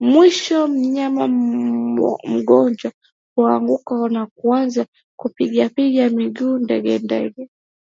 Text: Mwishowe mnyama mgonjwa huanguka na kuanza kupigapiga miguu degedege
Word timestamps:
Mwishowe 0.00 0.66
mnyama 0.72 1.24
mgonjwa 2.32 2.92
huanguka 3.34 4.08
na 4.08 4.26
kuanza 4.26 4.86
kupigapiga 5.20 6.02
miguu 6.10 6.58
degedege 6.68 7.44